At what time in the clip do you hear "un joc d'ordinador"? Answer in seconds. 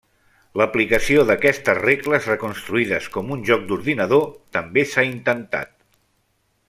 3.37-4.25